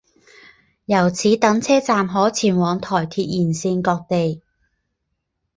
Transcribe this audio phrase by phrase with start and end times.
[0.85, 4.41] 由此等车站可前往台铁沿线各地。